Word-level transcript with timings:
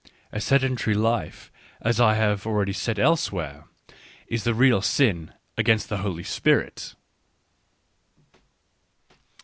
^ 0.07 0.11
A 0.31 0.41
sedentary 0.41 0.95
life, 0.95 1.51
as 1.79 1.99
I 2.01 2.15
have 2.15 2.47
already 2.47 2.73
said 2.73 2.97
elsewhere, 2.97 3.65
is 4.25 4.45
the 4.45 4.55
real 4.55 4.81
sin 4.81 5.31
against 5.59 5.89
the 5.89 5.97
Holy 5.97 6.23
Spirit. 6.23 6.95